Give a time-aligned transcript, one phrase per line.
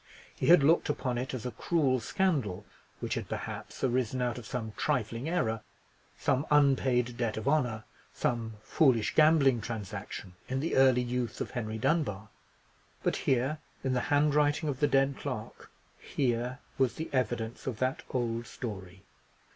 [0.35, 2.65] He had looked upon it as a cruel scandal,
[3.01, 5.61] which had perhaps arisen out of some trifling error,
[6.17, 11.77] some unpaid debt of honour; some foolish gambling transaction in the early youth of Henry
[11.77, 12.29] Dunbar.
[13.03, 15.69] But here, in the handwriting of the dead clerk,
[15.99, 19.03] here was the evidence of that old story.